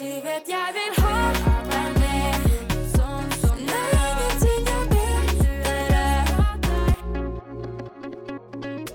[0.00, 1.19] Du vet jeg vil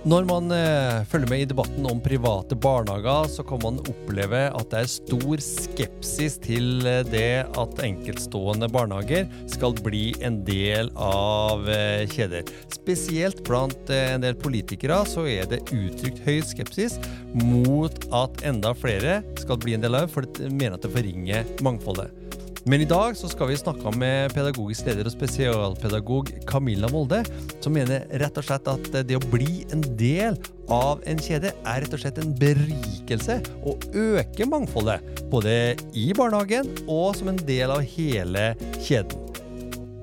[0.05, 4.68] Når man eh, følger med i debatten om private barnehager, så kan man oppleve at
[4.70, 11.66] det er stor skepsis til eh, det at enkeltstående barnehager skal bli en del av
[11.73, 12.45] eh, kjeder.
[12.76, 16.99] Spesielt blant eh, en del politikere så er det uttrykt høy skepsis
[17.41, 20.94] mot at enda flere skal bli en del av det, for de mener at det
[20.94, 22.25] forringer mangfoldet.
[22.66, 27.20] Men i dag så skal vi snakke med pedagogisk leder og spesialpedagog Camilla Molde,
[27.62, 30.34] som mener rett og slett at det å bli en del
[30.73, 33.38] av en kjede er rett og slett en berikelse
[33.70, 35.05] og øker mangfoldet.
[35.30, 35.54] Både
[35.93, 38.48] i barnehagen og som en del av hele
[38.79, 39.13] kjeden.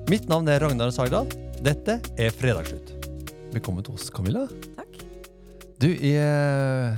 [0.07, 1.27] Mitt navn er Ragnar Sagdal.
[1.67, 2.95] Dette er Fredagsslutt.
[3.51, 4.47] Velkommen til oss, Camilla.
[4.79, 5.03] Takk.
[5.83, 6.95] Du er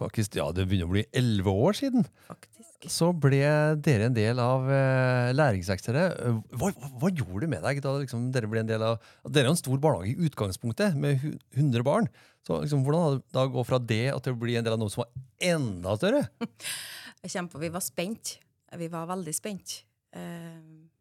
[0.00, 2.55] faktisk, ja, det begynner å bli elleve år siden Faktisk.
[2.92, 3.42] Så ble
[3.84, 6.04] dere en del av eh, Læringsverkstedet.
[6.22, 8.96] Eh, Hva, hva, hva gjorde det med deg da liksom, dere ble en del av
[9.26, 11.22] Dere er en stor barnehage i utgangspunktet, med
[11.56, 12.08] 100 barn.
[12.46, 14.82] Så liksom, Hvordan hadde det da gå fra det at å bli en del av
[14.82, 15.12] noe som var
[15.52, 16.24] enda større?
[17.24, 18.36] Jeg kjempe, vi var spent.
[18.76, 19.80] Vi var veldig spent.
[20.16, 20.58] Uh,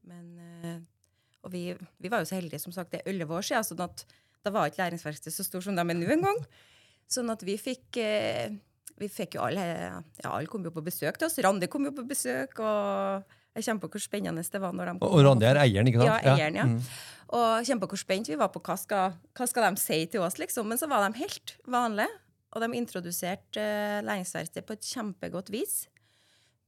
[0.09, 0.25] men
[0.65, 0.77] uh,
[1.45, 1.67] Og vi,
[2.01, 3.83] vi var jo så heldige, som sagt, det er elleve år siden, sånn
[4.45, 6.37] da var ikke læringsverksted så stort som de er nå engang.
[7.09, 8.53] Sånn at vi fikk eh,
[9.01, 11.39] Vi fikk jo alle Ja, alle kom jo på besøk til oss.
[11.43, 15.11] Randi kom jo på besøk, og jeg på hvor spennende det var når de kom.
[15.15, 16.25] Og, Randi er eieren, ikke sant?
[16.25, 16.65] Ja, eieren, ja.
[16.67, 16.79] Mm.
[17.35, 20.37] Og på hvor spent vi var på hva skal, hva skal de si til oss,
[20.41, 20.67] liksom.
[20.67, 22.11] Men så var de helt vanlige,
[22.51, 25.85] og de introduserte uh, læringsverksted på et kjempegodt vis.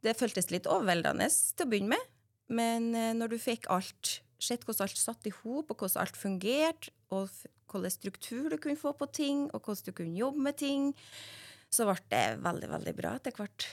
[0.04, 2.16] Det føltes litt overveldende til å begynne med,
[2.56, 6.20] men uh, når du fikk alt, sett hvordan alt satt i hop, og hvordan alt
[6.20, 7.28] fungerte, og
[7.68, 10.94] hvilken struktur du kunne få på ting, og hvordan du kunne jobbe med ting,
[11.74, 13.68] så ble det veldig, veldig bra etter hvert.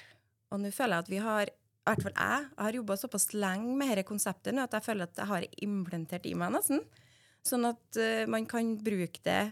[0.52, 1.50] Og nå føler jeg at vi har
[1.84, 4.86] i hvert fall jeg, jeg har jobba såpass lenge med dette konseptet nå at jeg
[4.86, 6.80] føler at jeg har implementert i meg nesten.
[7.44, 9.42] Sånn at uh, man kan bruke det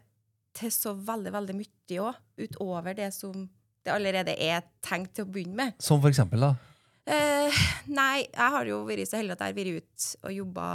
[0.56, 3.44] til så veldig, veldig mye òg, utover det som
[3.82, 5.76] det allerede er tenkt til å begynne med.
[5.82, 6.54] Som for eksempel, da?
[7.02, 10.66] Uh, nei, jeg har jo vært så heldig at jeg har vært ute og jobba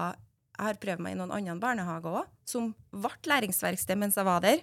[0.58, 4.42] Jeg har prøvd meg i noen andre barnehager òg, som ble læringsverksted mens jeg var
[4.46, 4.62] der.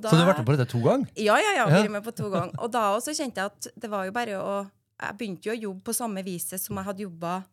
[0.00, 1.08] Da- Så du har vært med på dette to ganger?
[1.16, 1.66] ja, ja, ja.
[1.68, 2.54] Vært med på to ganger.
[2.58, 4.70] Og da også kjente jeg at det var jo bare å
[5.02, 7.44] Jeg begynte jo å jobbe på samme viset som jeg hadde jobba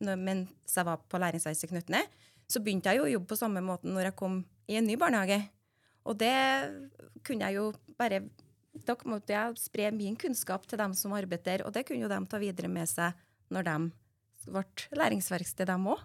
[0.00, 2.02] mens jeg var på læringsverkstedet Knutne.
[2.48, 4.94] Så begynte jeg jo å jobbe på samme måten når jeg kom i en ny
[4.96, 5.48] barnehage.
[6.06, 6.34] Og det
[7.24, 8.22] kunne jeg jo bare
[8.86, 12.08] Da måtte jeg spre min kunnskap til dem som arbeider der, og det kunne jo
[12.08, 13.12] de ta videre med seg
[13.50, 13.90] når de
[14.52, 14.62] ble
[14.94, 15.98] læringsverksted, dem òg.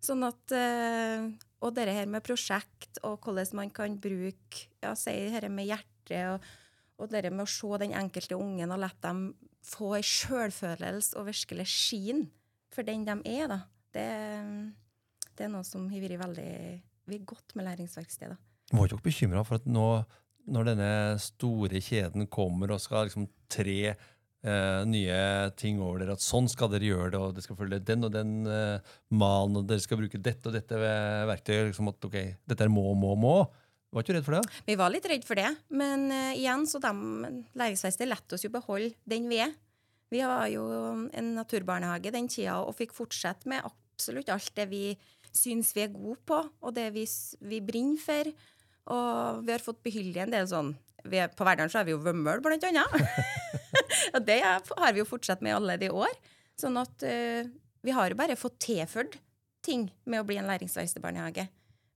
[0.00, 1.26] Sånn at eh,
[1.64, 6.34] Og det her med prosjekt, og hvordan man kan bruke ja, si dette med hjertet,
[6.34, 6.48] og,
[7.00, 9.30] og det med å se den enkelte ungen og la dem
[9.66, 12.28] få ei sjølfølelse og virkelig skinne
[12.72, 13.62] for den de er, da.
[13.96, 14.08] Det,
[15.32, 16.52] det er noe som har vært veldig
[17.06, 18.36] vi er godt med læringsverkstedet.
[18.74, 19.86] Var dere bekymra for at nå,
[20.50, 20.90] når denne
[21.22, 23.94] store kjeden kommer og skal liksom tre
[24.46, 25.18] eh, nye
[25.58, 28.12] ting over dere, at sånn skal dere gjøre det, og dere skal følge den og
[28.14, 32.66] den eh, malen, og dere skal bruke dette og dette verktøyet, liksom at ok, dette
[32.66, 33.36] er må, må, må.
[33.94, 34.62] Var ikke du redd for det?
[34.66, 36.90] Vi var litt redd for det, men uh, igjen, så de
[37.56, 39.54] læringsverkstedet lette oss jo beholde den vi er.
[40.12, 40.64] Vi var jo
[41.06, 44.82] en naturbarnehage den tida og fikk fortsette med absolutt alt det vi
[45.32, 47.06] syns vi er gode på, og det vi,
[47.46, 48.30] vi brenner for.
[48.92, 50.74] Og vi har fått beholde en del sånn
[51.06, 52.86] vi På Verdalen så er vi jo vømmøl, blant annet.
[54.16, 56.12] og det er- har vi jo fortsatt med alle de år.
[56.56, 57.44] Sånn at uh,
[57.84, 59.18] vi har jo bare fått tilført
[59.62, 61.48] ting med å bli en læringsverkstedbarnehage.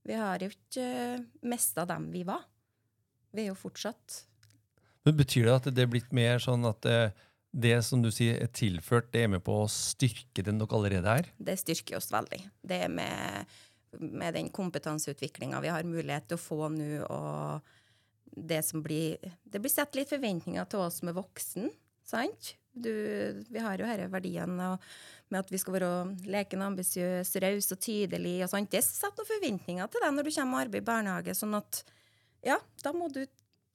[0.05, 0.85] Vi har jo ikke
[1.17, 2.45] uh, mista dem vi var.
[3.33, 4.25] Vi er jo fortsatt
[5.07, 7.09] Men Betyr det at det er blitt mer sånn at uh,
[7.51, 11.17] det som du sier er tilført, det er med på å styrke den dere allerede
[11.23, 11.31] er?
[11.39, 12.39] Det styrker oss veldig.
[12.63, 13.49] Det med,
[13.99, 17.65] med den kompetanseutviklinga vi har mulighet til å få nå, og
[18.31, 21.71] det som blir Det blir satt litt forventninger til oss som er voksen,
[22.11, 22.55] sant?
[22.71, 22.91] Du,
[23.51, 24.69] vi har jo disse verdiene
[25.31, 25.91] med at vi skal være
[26.31, 28.71] lekende, ambisiøse, rause og tydelig og sånt.
[28.73, 31.83] Det setter noen forventninger til deg når du kommer og arbeider i barnehage, sånn at
[32.47, 33.23] ja, da må du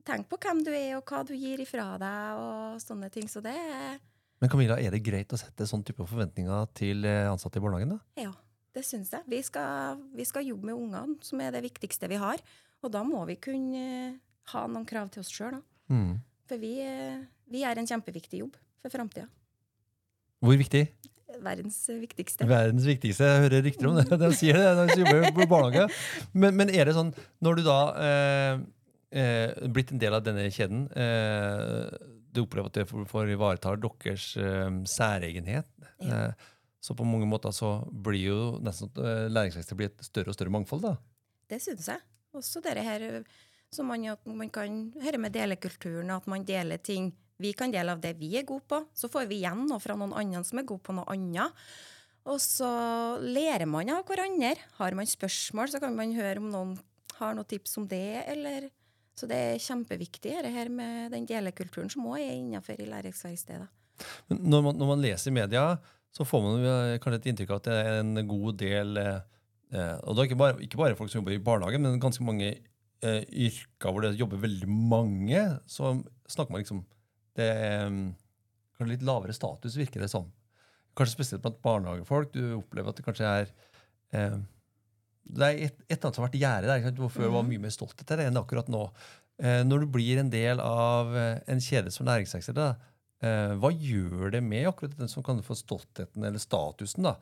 [0.05, 3.27] tenke på hvem du er, og hva du gir ifra deg, og sånne ting.
[3.31, 3.99] Så det er
[4.41, 7.95] Men Camilla, er det greit å sette sånn type forventninger til eh, ansatte i barnehagen?
[7.95, 8.25] da?
[8.27, 8.33] Ja,
[8.75, 9.23] det syns jeg.
[9.31, 12.43] Vi skal, vi skal jobbe med ungene, som er det viktigste vi har.
[12.83, 14.17] Og da må vi kunne eh,
[14.51, 15.57] ha noen krav til oss sjøl.
[15.89, 16.19] Mm.
[16.49, 19.27] For vi, eh, vi er en kjempeviktig jobb for framtida.
[20.45, 20.85] Hvor viktig?
[21.43, 22.47] Verdens eh, viktigste.
[22.49, 23.27] Verdens viktigste.
[23.27, 24.19] Jeg hører rykter om det.
[24.21, 25.85] De sier det når de jobber på barnehage.
[26.33, 27.13] Men, men er det sånn,
[27.43, 27.77] når du da
[28.07, 28.65] eh,
[29.21, 34.33] eh, blitt en del av denne kjeden, eh, du opplever at det får, ivaretar deres
[34.41, 35.71] eh, særegenhet,
[36.03, 36.27] Ja.
[36.27, 36.51] Eh,
[36.85, 40.53] så på mange måter så blir jo nesten eh, læringsvekster blir et større og større
[40.53, 40.83] mangfold.
[40.83, 40.91] da.
[41.49, 42.03] Det synes jeg.
[42.37, 43.23] Også det her
[43.73, 47.09] så man, man kan Dette med delekulturen, at man deler ting.
[47.41, 49.97] Vi kan dele av det vi er gode på, så får vi igjen noe fra
[49.99, 51.65] noen andre som er gode på noe annet.
[52.25, 52.69] Og så
[53.21, 54.55] lærer man av hverandre.
[54.79, 56.75] Har man spørsmål, så kan man høre om noen
[57.19, 58.71] har noen tips om det, eller
[59.15, 63.69] Så det er kjempeviktig, det her med den delekulturen som òg er innenfor i læringsverkstedet.
[64.27, 65.61] Men når man, når man leser i media,
[66.11, 69.21] så får man eh, kanskje et inntrykk av at det er en god del eh,
[69.71, 72.27] eh, Og det er ikke bare, ikke bare folk som jobber i barnehage, men ganske
[72.27, 75.45] mange eh, yrker hvor det jobber veldig mange.
[75.63, 75.93] Så
[76.27, 76.83] snakker man liksom
[77.35, 77.89] Det er
[78.75, 80.27] kanskje litt lavere status, virker det som.
[80.95, 82.31] Kanskje spesielt blant barnehagefolk.
[82.33, 83.51] Du opplever at det kanskje er
[84.15, 84.37] eh,
[85.25, 86.99] Det er et, et annet som har vært gjerdet der.
[87.01, 88.87] Hvor før var mye mer stolt til det enn akkurat nå.
[89.43, 92.77] Eh, når du blir en del av eh, en kjede som næringssektor,
[93.25, 97.17] eh, hva gjør det med akkurat den som kan få stoltheten eller statusen da,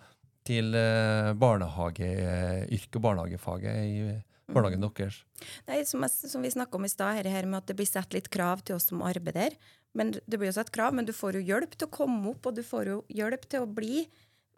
[0.45, 5.23] til eh, barnehageyrket og barnehagefaget i barnehagen deres?
[5.69, 7.89] Nei, som, jeg, som vi snakka om i stad, her, her med at det blir
[7.89, 9.57] satt litt krav til oss som arbeider.
[9.93, 12.45] Men Det blir jo satt krav, men du får jo hjelp til å komme opp,
[12.49, 14.07] og du får jo hjelp til å bli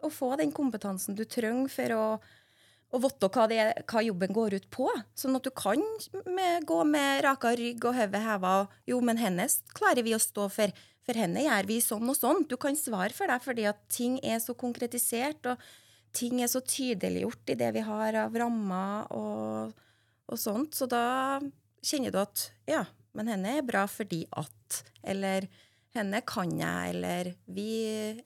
[0.04, 2.02] og få den kompetansen du trenger for å,
[2.92, 4.88] å vite hva, er- hva jobben går ut på.
[5.16, 5.80] Sånn at du kan
[6.28, 8.52] med, gå med raka rygg og hodet heva.
[8.86, 10.72] Jo, men hennes klarer vi å stå for.
[11.06, 12.44] For henne gjør vi sånn og sånn.
[12.50, 15.60] Du kan svare for deg fordi at ting er så konkretisert, og
[16.16, 19.74] ting er så tydeliggjort i det vi har av rammer og
[20.26, 20.74] og sånt.
[20.74, 21.38] Så da
[21.86, 22.80] kjenner du at ja,
[23.16, 25.46] men henne er bra fordi at Eller
[25.96, 27.70] henne kan jeg, eller vi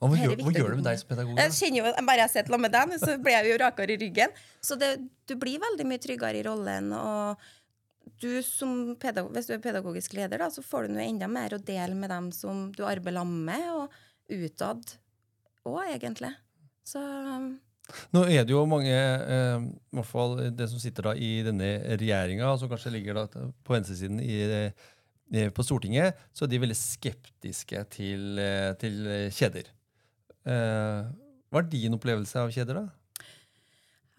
[0.00, 1.38] hva, gjør, hva gjør det med deg som pedagog?
[1.38, 4.34] Jeg kjenner jo, bare jeg sammen med deg, så blir jeg jo rakere i ryggen.
[4.64, 4.90] Så det,
[5.30, 6.90] du blir veldig mye tryggere i rollen.
[6.96, 11.30] Og du som pedagog, hvis du er pedagogisk leder, da, så får du noe enda
[11.30, 14.94] mer å dele med dem som du arbeider sammen med, og utad
[15.68, 16.34] òg, egentlig.
[16.86, 17.00] Så
[18.14, 21.72] Nå er det jo mange, eh, i hvert fall det som sitter da i denne
[21.96, 24.38] regjeringa, som kanskje ligger da på venstresiden i,
[25.32, 29.70] eh, på Stortinget, så er de veldig skeptiske til, eh, til kjeder.
[30.46, 31.10] Eh,
[31.50, 32.88] hva er din opplevelse av kjeder, da?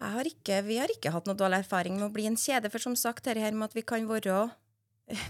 [0.02, 2.82] Har ikke, vi har ikke hatt noe dårlig erfaring med å bli en kjede, for
[2.82, 4.50] som sagt, dette med at vi kan være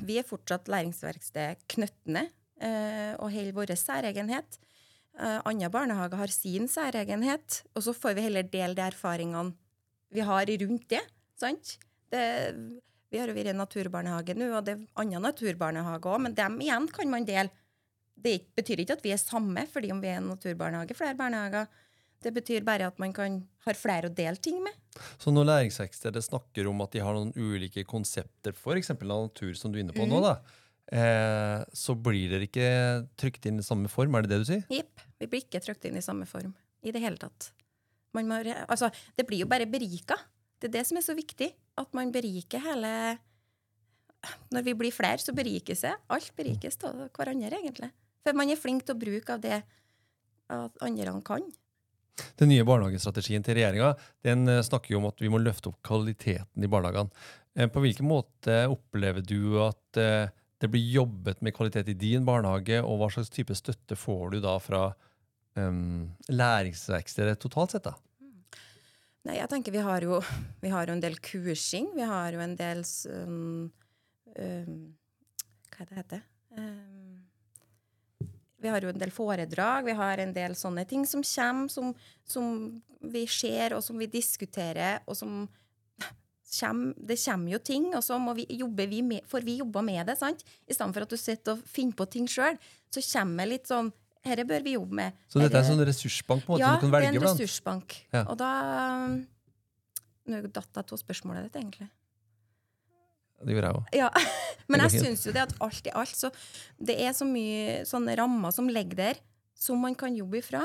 [0.04, 2.28] Vi er fortsatt læringsverksted Knøttene
[2.60, 4.58] eh, og holder vår særegenhet.
[5.20, 9.52] Eh, andre barnehager har sin særegenhet, og så får vi heller dele de erfaringene
[10.12, 11.02] vi har rundt det.
[11.36, 11.76] sant?
[12.12, 12.22] Det,
[13.10, 16.58] vi har jo vært i naturbarnehage nå, og det er andre naturbarnehager òg, men dem
[16.60, 17.50] igjen kan man dele.
[18.22, 21.66] Det betyr ikke at vi er samme fordi om vi er en naturbarnehage, flere barnehager.
[22.22, 24.72] Det betyr bare at man kan, har flere å dele ting med.
[25.18, 28.92] Så når læringsverkstedet snakker om at de har noen ulike konsepter, f.eks.
[29.02, 30.22] natur, som du er inne på nå, Mhm.
[30.22, 30.36] da,
[30.92, 32.68] eh, så blir dere ikke
[33.20, 34.62] trykt inn i samme form, er det det du sier?
[34.72, 35.02] Jepp.
[35.22, 37.52] Vi blir ikke trykt inn i samme form i det hele tatt.
[38.16, 40.18] Man må, altså, det blir jo bare berika.
[40.60, 41.48] Det er det som er så viktig.
[41.80, 43.18] At man beriker hele
[44.52, 45.94] Når vi blir flere, så berikes det.
[46.12, 47.88] Alt berikes av hverandre, egentlig.
[48.22, 49.56] For man er flink til å bruke av det
[50.52, 51.48] at andre kan.
[52.38, 55.80] Den nye barnehagestrategien til regjeringa den eh, snakker jo om at vi må løfte opp
[55.82, 57.10] kvaliteten i barnehagene.
[57.56, 60.00] Eh, På hvilken måte opplever du at
[60.62, 64.38] det blir jobbet med kvalitet i din barnehage, og hva slags type støtte får du
[64.44, 64.82] da fra
[65.58, 67.88] um, læringsverkstedet totalt sett?
[67.88, 67.96] da?
[69.26, 70.20] Nei, jeg tenker vi har jo,
[70.62, 71.90] vi har jo en del kursing.
[71.96, 73.72] Vi har jo en del um,
[74.38, 74.78] um,
[75.72, 76.22] Hva er det heter
[76.58, 77.18] um,
[78.62, 81.90] Vi har jo en del foredrag, vi har en del sånne ting som kommer, som,
[82.22, 82.54] som
[83.02, 85.42] vi ser, og som vi diskuterer, og som
[86.60, 89.82] kommer, Det kommer jo ting, og så må vi, jobber vi med, får vi jobba
[89.82, 90.18] med det.
[90.18, 90.44] sant?
[90.68, 92.58] I stedet for at du sitter og finner på ting sjøl,
[92.92, 93.92] så kommer litt sånn
[94.22, 95.16] Dette bør vi jobbe med.
[95.26, 97.24] Så dette er en sånn ressursbank på en måte ja, du kan det er en
[97.24, 97.96] ressursbank.
[98.12, 98.22] Ja.
[98.30, 98.50] Og da
[100.22, 101.88] Nå datt jeg av spørsmålet ditt, egentlig.
[103.42, 103.96] Det gjorde jeg òg.
[103.98, 104.10] Ja.
[104.70, 106.30] Men jeg syns jo det at alt i alt så
[106.78, 109.22] Det er så mye sånne rammer som ligger der,
[109.58, 110.62] som man kan jobbe ifra.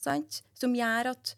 [0.00, 0.42] Sant?
[0.58, 1.36] Som gjør at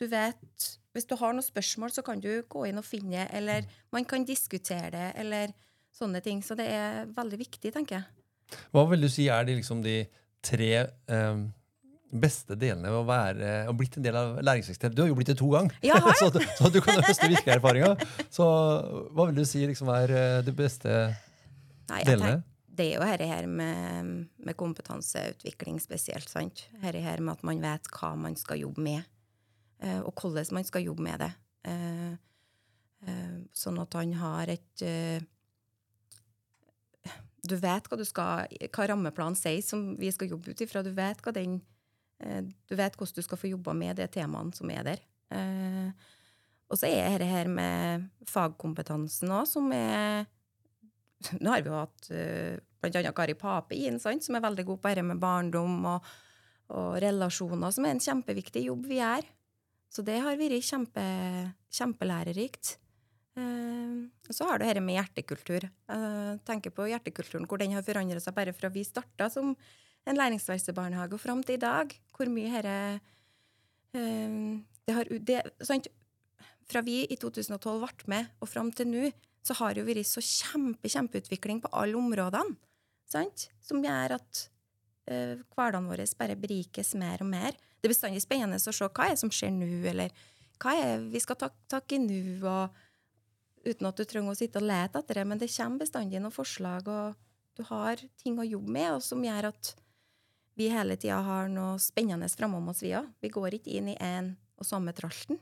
[0.00, 3.68] du vet Hvis du har noen spørsmål, så kan du gå inn og finne, eller
[3.94, 5.52] man kan diskutere det, eller
[5.94, 6.40] sånne ting.
[6.42, 8.58] Så det er veldig viktig, tenker jeg.
[8.74, 10.00] Hva vil du si er de, liksom, de
[10.42, 11.44] tre eh,
[12.10, 14.96] beste delene ved å være og blitt en del av læringsverkstedet?
[14.98, 15.78] Du har jo blitt det to ganger,
[16.18, 18.06] så, så du kan høste virkelige erfaringer.
[18.34, 18.50] Så
[19.14, 20.96] hva vil du si liksom, er de beste
[21.90, 22.40] Nei, delene?
[22.80, 26.28] det er jo dette her med, med kompetanseutvikling spesielt.
[26.30, 26.66] sant?
[26.82, 29.08] Dette her med at man vet hva man skal jobbe med, eh,
[30.04, 31.30] og hvordan man skal jobbe med det.
[31.64, 32.12] Eh,
[33.08, 35.20] eh, sånn at han har et eh,
[37.40, 40.82] Du vet hva du skal, hva rammeplanen sier som vi skal jobbe ut ifra.
[40.84, 41.60] Du vet den
[42.20, 45.04] Eh, Du vet hvordan du skal få jobba med de temaene som er der.
[45.30, 45.92] Eh,
[46.70, 50.26] Og så er det her med fagkompetansen òg, som er
[51.40, 54.88] Nå har vi jo hatt eh, annet Kari Pape inn, som er veldig god på
[54.88, 56.06] dette med barndom og,
[56.70, 59.26] og relasjoner, som er en kjempeviktig jobb vi gjør.
[59.90, 61.02] Så det har vært kjempe,
[61.74, 62.76] kjempelærerikt.
[63.38, 63.98] Eh,
[64.30, 65.66] og så har du dette med hjertekultur.
[65.66, 69.56] Jeg tenker på hjertekulturen, hvor den har forandret seg bare fra vi starta som
[70.08, 71.94] en læringsverkstedbarnehage og fram til i dag.
[72.14, 72.76] Hvor mye dette
[73.98, 75.90] eh, det har, det, sant?
[76.70, 79.10] Fra vi i 2012 ble med, og fram til nå,
[79.42, 82.58] så har det jo vært så kjempe, kjempeutvikling på alle områdene.
[83.10, 83.48] Sant?
[83.64, 84.44] Som gjør at
[85.10, 87.58] eh, hverdagen vår bare berikes mer og mer.
[87.80, 90.12] Det er bestandig spennende å se hva er som skjer nå, eller
[90.60, 92.54] hva er vi skal ta tak i nå,
[93.64, 96.34] uten at du trenger å sitte og lete etter det, men det kommer bestandig noen
[96.34, 97.16] forslag, og
[97.56, 99.74] du har ting å jobbe med, og som gjør at
[100.60, 103.08] vi hele tida har noe spennende framom oss, vi òg.
[103.24, 105.38] Vi går ikke inn i én og samme tralten.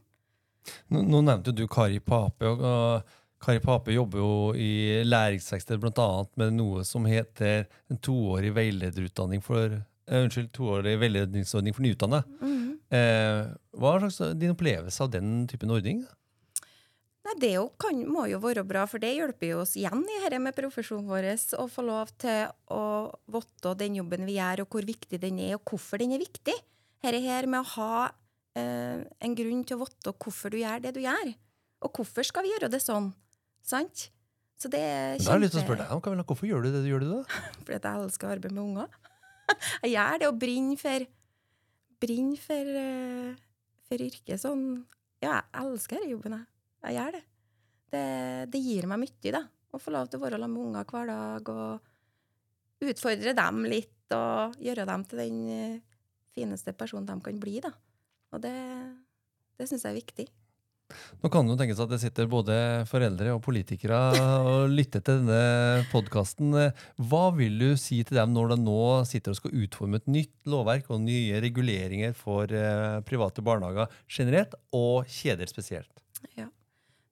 [0.93, 2.47] Nå, nå nevnte du Kari Pape.
[2.47, 6.09] og, og Kari Pape jobber jo i læringsverksted bl.a.
[6.39, 12.23] med noe som heter en toårig veilederutdanning for eh, Unnskyld, toårig veiledningsordning for nyutdanna.
[12.89, 13.43] Eh,
[13.77, 16.07] hva er slags din opplevelse av den typen ordning?
[17.29, 20.21] Nei, Det jo kan, må jo være bra, for det hjelper jo oss igjen i
[20.23, 21.29] dette med profesjonen vår
[21.61, 22.85] å få lov til å
[23.29, 26.57] vite den jobben vi gjør, og hvor viktig den er, og hvorfor den er viktig.
[27.05, 28.09] Dette her med å ha
[28.57, 31.35] eh, en grunn til å vite hvorfor du gjør det du gjør.
[31.85, 33.13] Og hvorfor skal vi gjøre det sånn?
[33.63, 34.09] Sant?
[34.59, 36.73] Så det er Da har jeg lyst til å spørre deg, Camilla, Hvorfor gjør du
[36.73, 37.21] det du gjør det da?
[37.63, 38.97] fordi jeg elsker å arbeide med unger.
[39.85, 41.07] Jeg gjør det og brenner for
[41.99, 43.39] Brenner for, eh,
[43.89, 44.65] for yrket sånn
[45.19, 46.47] Ja, jeg elsker denne jobben, jeg.
[46.87, 47.23] Jeg gjør det.
[47.91, 48.03] det.
[48.55, 49.41] Det gir meg mye, da.
[49.75, 54.15] Å få lov til å være sammen med unger hver dag og utfordre dem litt
[54.15, 55.81] og gjøre dem til den eh,
[56.39, 57.73] fineste personen de kan bli, da.
[58.31, 58.55] Og det,
[59.59, 60.29] det syns jeg er viktig.
[61.21, 62.55] Nå kan det jo tenkes at det sitter både
[62.89, 63.99] foreldre og politikere
[64.41, 66.55] og lytter til denne podkasten.
[67.11, 70.49] Hva vil du si til dem når de nå sitter og skal utforme et nytt
[70.49, 75.93] lovverk og nye reguleringer for eh, private barnehager generelt, og kjeder spesielt?
[76.39, 76.49] Ja.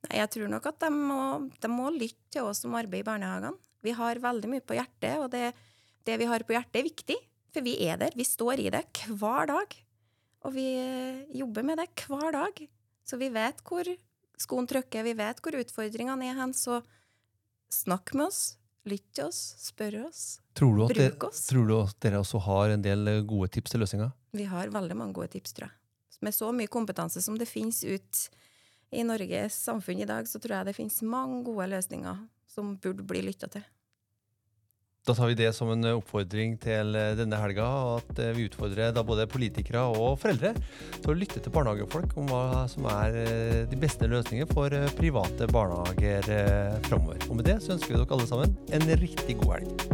[0.06, 1.20] Jeg tror nok at de må,
[1.60, 3.56] de må lytte til oss som arbeider i barnehagene.
[3.84, 5.50] Vi har veldig mye på hjertet, og det,
[6.06, 7.18] det vi har på hjertet, er viktig.
[7.54, 8.16] For vi er der.
[8.16, 8.84] Vi står i det
[9.16, 9.76] hver dag.
[10.46, 12.64] Og vi eh, jobber med det hver dag.
[13.06, 13.88] Så vi vet hvor
[14.40, 16.54] skoen trykker, vi vet hvor utfordringene er hen.
[16.56, 16.80] Så
[17.72, 20.24] snakk med oss, lytt til oss, spør oss.
[20.90, 21.44] bruk det, oss.
[21.50, 24.10] tror du at dere også har en del eh, gode tips til løsninger?
[24.36, 25.78] Vi har veldig mange gode tips, tror jeg.
[26.24, 28.22] Med så mye kompetanse som det finnes ut
[28.96, 33.04] i Norges samfunn i dag, så tror jeg det finnes mange gode løsninger som burde
[33.06, 33.64] bli lytta til.
[35.06, 37.66] Da tar vi det som en oppfordring til eh, denne helga,
[38.00, 40.50] at eh, vi utfordrer da både politikere og foreldre
[40.96, 45.46] til å lytte til barnehagefolk om hva som er eh, de beste løsningene for private
[45.54, 47.22] barnehager eh, framover.
[47.30, 49.86] Og med det så ønsker vi dere alle sammen en riktig god helg.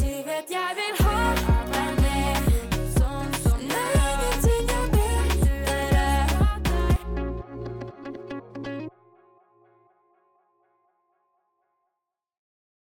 [0.00, 1.03] Du vet jeg vil ha